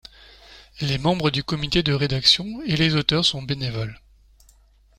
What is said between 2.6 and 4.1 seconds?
et les auteurs sont bénévoles.